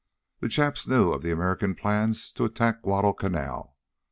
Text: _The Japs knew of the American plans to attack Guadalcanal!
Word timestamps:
_The 0.41 0.49
Japs 0.49 0.87
knew 0.87 1.11
of 1.11 1.21
the 1.21 1.29
American 1.31 1.75
plans 1.75 2.31
to 2.31 2.43
attack 2.43 2.81
Guadalcanal! 2.81 3.75